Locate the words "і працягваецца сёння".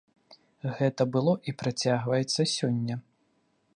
1.51-2.95